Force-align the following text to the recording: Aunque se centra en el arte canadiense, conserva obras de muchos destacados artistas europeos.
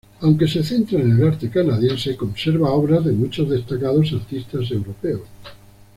Aunque 0.21 0.47
se 0.47 0.63
centra 0.63 0.99
en 0.99 1.11
el 1.11 1.27
arte 1.27 1.51
canadiense, 1.51 2.15
conserva 2.17 2.71
obras 2.71 3.05
de 3.05 3.11
muchos 3.11 3.47
destacados 3.47 4.11
artistas 4.13 4.71
europeos. 4.71 5.21